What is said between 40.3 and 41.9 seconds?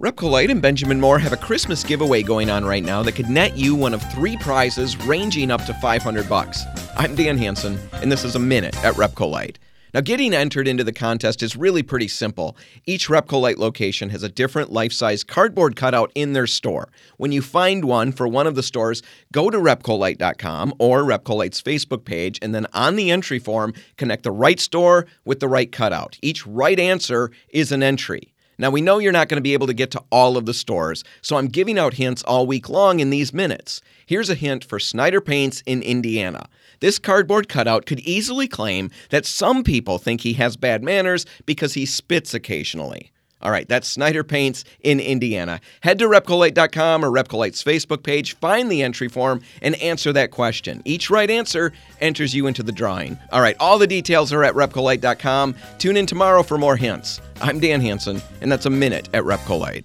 has bad manners because he